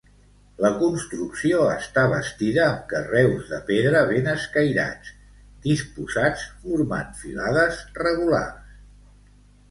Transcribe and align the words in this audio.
La 0.65 0.69
construcció 0.77 1.57
està 1.73 2.05
bastida 2.13 2.63
amb 2.67 2.79
carreus 2.93 3.51
de 3.51 3.59
pedra 3.67 4.01
ben 4.11 4.29
escairats, 4.31 5.11
disposats 5.67 6.47
formant 6.63 7.13
filades 7.21 7.83
regulars. 8.03 8.73